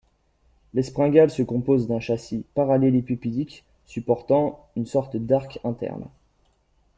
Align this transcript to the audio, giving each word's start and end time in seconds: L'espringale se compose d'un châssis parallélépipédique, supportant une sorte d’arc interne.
L'espringale 0.73 1.29
se 1.29 1.43
compose 1.43 1.85
d'un 1.85 1.99
châssis 1.99 2.43
parallélépipédique, 2.55 3.63
supportant 3.85 4.67
une 4.75 4.87
sorte 4.87 5.15
d’arc 5.15 5.59
interne. 5.63 6.07